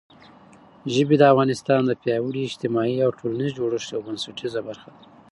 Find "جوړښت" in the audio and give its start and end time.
3.59-3.87